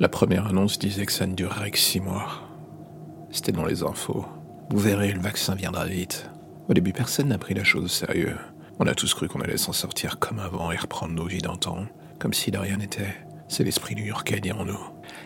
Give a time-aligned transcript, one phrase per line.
[0.00, 2.42] La première annonce disait que ça ne durerait que six mois.
[3.32, 4.24] C'était dans les infos.
[4.70, 6.30] Vous verrez, le vaccin viendra vite.
[6.68, 8.36] Au début, personne n'a pris la chose au sérieux.
[8.78, 11.86] On a tous cru qu'on allait s'en sortir comme avant et reprendre nos vies d'antan,
[12.20, 13.12] comme si de rien n'était.
[13.48, 14.78] C'est l'esprit new-yorkais, dirons-nous.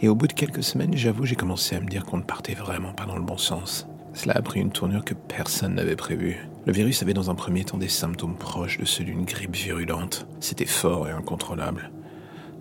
[0.00, 2.54] Et au bout de quelques semaines, j'avoue, j'ai commencé à me dire qu'on ne partait
[2.54, 3.86] vraiment pas dans le bon sens.
[4.14, 6.48] Cela a pris une tournure que personne n'avait prévue.
[6.64, 10.26] Le virus avait dans un premier temps des symptômes proches de ceux d'une grippe virulente.
[10.40, 11.92] C'était fort et incontrôlable.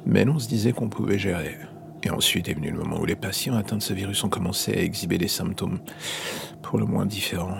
[0.05, 1.57] Mais on se disait qu'on pouvait gérer.
[2.05, 4.73] Et ensuite est venu le moment où les patients atteints de ce virus ont commencé
[4.73, 5.79] à exhiber des symptômes
[6.61, 7.57] pour le moins différents.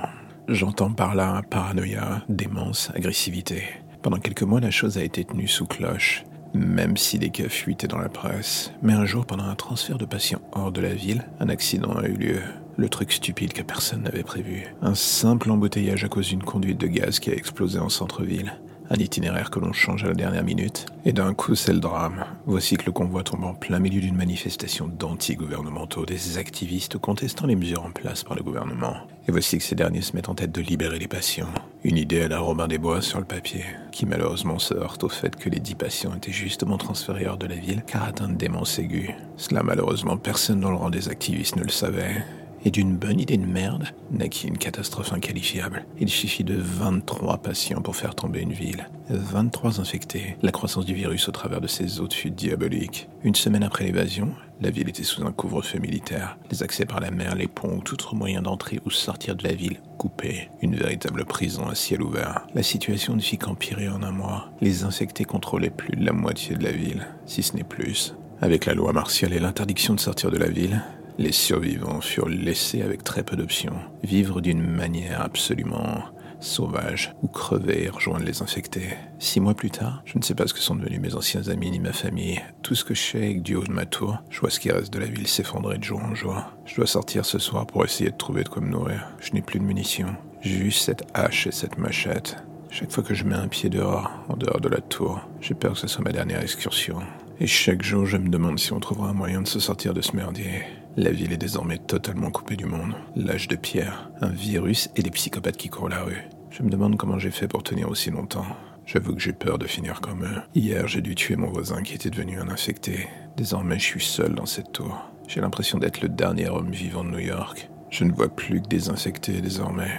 [0.48, 3.64] J'entends par là paranoïa, démence, agressivité.
[4.04, 7.88] Pendant quelques mois, la chose a été tenue sous cloche, même si des cas fuitaient
[7.88, 8.72] dans la presse.
[8.84, 12.08] Mais un jour, pendant un transfert de patients hors de la ville, un accident a
[12.08, 12.42] eu lieu.
[12.78, 14.68] Le truc stupide que personne n'avait prévu.
[14.84, 18.54] Un simple embouteillage à cause d'une conduite de gaz qui a explosé en centre-ville
[18.90, 22.26] un itinéraire que l'on change à la dernière minute, et d'un coup c'est le drame.
[22.46, 27.56] Voici que le convoi tombe en plein milieu d'une manifestation d'anti-gouvernementaux, des activistes contestant les
[27.56, 28.96] mesures en place par le gouvernement.
[29.28, 31.50] Et voici que ces derniers se mettent en tête de libérer les patients.
[31.84, 35.10] Une idée à la Robin des Bois sur le papier, qui malheureusement se heurte au
[35.10, 38.36] fait que les dix patients étaient justement transférés hors de la ville car atteints de
[38.36, 39.16] démence aiguë.
[39.38, 42.24] Cela malheureusement personne dans le rang des activistes ne le savait,
[42.66, 45.86] et d'une bonne idée de merde naquit une catastrophe inqualifiable.
[46.00, 48.90] Il suffit de 23 patients pour faire tomber une ville.
[49.10, 50.36] 23 infectés.
[50.42, 53.08] La croissance du virus au travers de ces eaux fut diabolique.
[53.24, 56.38] Une semaine après l'évasion, la ville était sous un couvre-feu militaire.
[56.50, 59.44] Les accès par la mer, les ponts ou tout autre moyen d'entrer ou sortir de
[59.44, 60.50] la ville coupés.
[60.62, 62.48] Une véritable prison à ciel ouvert.
[62.56, 64.50] La situation ne fit qu'empirer en un mois.
[64.62, 68.16] Les infectés contrôlaient plus de la moitié de la ville, si ce n'est plus.
[68.42, 70.84] Avec la loi martiale et l'interdiction de sortir de la ville,
[71.18, 76.04] les survivants furent laissés avec très peu d'options, vivre d'une manière absolument
[76.40, 78.90] sauvage ou crever et rejoindre les infectés.
[79.20, 81.72] Six mois plus tard, je ne sais pas ce que sont devenus mes anciens amis
[81.72, 82.42] ni ma famille.
[82.62, 84.60] Tout ce que je sais est que du haut de ma tour, je vois ce
[84.60, 86.36] qui reste de la ville s'effondrer de jour en jour.
[86.66, 89.08] Je dois sortir ce soir pour essayer de trouver de quoi me nourrir.
[89.20, 92.38] Je n'ai plus de munitions, juste cette hache et cette machette.
[92.70, 95.74] Chaque fois que je mets un pied dehors, en dehors de la tour, j'ai peur
[95.74, 97.00] que ce soit ma dernière excursion.
[97.40, 100.02] Et chaque jour, je me demande si on trouvera un moyen de se sortir de
[100.02, 100.64] ce merdier.
[100.98, 102.94] La ville est désormais totalement coupée du monde.
[103.18, 106.24] L'âge de pierre, un virus et des psychopathes qui courent la rue.
[106.52, 108.46] Je me demande comment j'ai fait pour tenir aussi longtemps.
[108.86, 110.42] J'avoue que j'ai peur de finir comme eux.
[110.54, 113.10] Hier, j'ai dû tuer mon voisin qui était devenu un infecté.
[113.36, 115.12] Désormais, je suis seul dans cette tour.
[115.28, 117.70] J'ai l'impression d'être le dernier homme vivant de New York.
[117.90, 119.92] Je ne vois plus que des infectés désormais.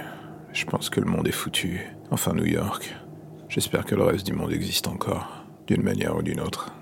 [0.51, 1.85] Je pense que le monde est foutu.
[2.09, 2.95] Enfin, New York.
[3.49, 6.73] J'espère que le reste du monde existe encore, d'une manière ou d'une autre.